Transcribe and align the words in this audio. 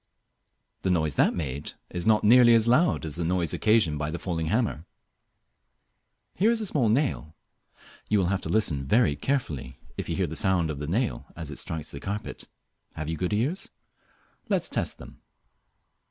The 0.81 0.89
noise 0.89 1.13
that 1.17 1.35
made 1.35 1.73
is 1.91 2.07
not 2.07 2.23
nearly 2.23 2.55
as 2.55 2.67
loud 2.67 3.05
as 3.05 3.17
the 3.17 3.23
noise 3.23 3.53
occasioned 3.53 3.99
by 3.99 4.09
the 4.09 4.17
falling 4.17 4.47
hammer. 4.47 4.87
Here 6.33 6.49
is 6.49 6.59
a 6.59 6.65
small 6.65 6.89
nail. 6.89 7.35
You 8.09 8.17
will 8.17 8.25
have 8.33 8.41
to 8.41 8.49
listen 8.49 8.87
very 8.87 9.15
carefully 9.15 9.77
if 9.97 10.09
you 10.09 10.15
hear 10.15 10.25
the 10.25 10.35
sound 10.35 10.71
of 10.71 10.79
the 10.79 10.87
nail 10.87 11.27
as 11.35 11.51
it 11.51 11.59
strikes 11.59 11.91
the 11.91 11.99
carpet. 11.99 12.47
Have 12.95 13.09
you 13.11 13.15
good 13.15 13.31
ears? 13.31 13.69
Let 14.49 14.61
us 14.61 14.69
test 14.69 14.97
them. 14.97 15.21